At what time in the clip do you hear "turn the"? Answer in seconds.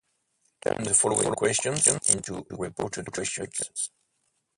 0.65-0.95